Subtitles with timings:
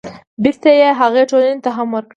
[0.43, 2.09] بېرته يې هغې ټولنې ته هم ورکړي.